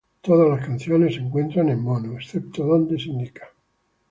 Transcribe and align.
Todas 0.21 0.49
las 0.49 0.65
canciones 0.65 1.13
se 1.13 1.19
encuentran 1.21 1.69
en 1.69 1.79
mono, 1.83 2.13
excepto 2.15 2.65
donde 2.65 2.97
se 2.97 3.09
indica. 3.09 3.51